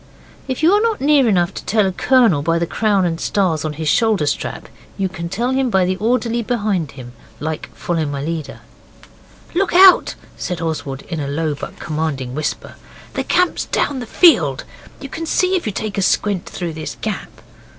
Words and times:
If 0.47 0.63
you're 0.63 0.81
not 0.81 0.99
near 0.99 1.29
enough 1.29 1.53
to 1.53 1.63
tell 1.63 1.85
a 1.85 1.91
colonel 1.91 2.41
by 2.41 2.57
the 2.57 2.65
crown 2.65 3.05
and 3.05 3.21
stars 3.21 3.63
on 3.63 3.73
his 3.73 3.87
shoulder 3.87 4.25
strap, 4.25 4.67
you 4.97 5.07
can 5.07 5.29
tell 5.29 5.51
him 5.51 5.69
by 5.69 5.85
the 5.85 5.95
orderly 5.97 6.41
behind 6.41 6.93
him, 6.93 7.13
like 7.39 7.69
'follow 7.75 8.07
my 8.07 8.19
leader'. 8.19 8.61
'Look 9.53 9.75
out!' 9.75 10.15
said 10.37 10.59
Oswald 10.59 11.03
in 11.03 11.19
a 11.19 11.27
low 11.27 11.53
but 11.53 11.77
commanding 11.79 12.33
whisper, 12.33 12.73
'the 13.13 13.25
camp's 13.25 13.65
down 13.65 13.91
in 13.91 13.99
that 13.99 14.09
field. 14.09 14.63
You 14.99 15.07
can 15.07 15.27
see 15.27 15.55
if 15.55 15.67
you 15.67 15.71
take 15.71 15.99
a 15.99 16.01
squint 16.01 16.47
through 16.47 16.73
this 16.73 16.97
gap. 17.01 17.29